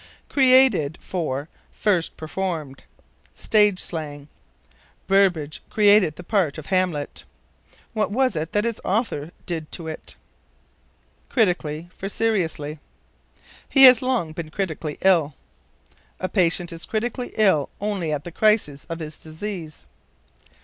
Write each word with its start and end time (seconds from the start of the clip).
Created 0.29 0.97
for 0.99 1.47
First 1.71 2.17
Performed. 2.17 2.85
Stage 3.35 3.77
slang. 3.79 4.29
"Burbage 5.05 5.61
created 5.69 6.15
the 6.15 6.23
part 6.23 6.57
of 6.57 6.65
Hamlet." 6.65 7.23
What 7.93 8.09
was 8.09 8.35
it 8.35 8.51
that 8.51 8.65
its 8.65 8.81
author 8.83 9.29
did 9.45 9.71
to 9.73 9.87
it? 9.87 10.15
Critically 11.29 11.87
for 11.95 12.09
Seriously. 12.09 12.79
"He 13.69 13.83
has 13.83 14.01
long 14.01 14.31
been 14.31 14.49
critically 14.49 14.97
ill." 15.01 15.35
A 16.19 16.27
patient 16.27 16.71
is 16.73 16.87
critically 16.87 17.33
ill 17.35 17.69
only 17.79 18.11
at 18.11 18.23
the 18.23 18.31
crisis 18.31 18.85
of 18.89 18.97
his 18.97 19.21
disease. 19.21 19.85